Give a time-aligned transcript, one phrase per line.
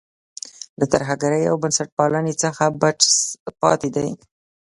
[0.79, 2.99] له ترهګرۍ او بنسټپالۍ څخه بچ
[3.61, 4.09] پاتې دی.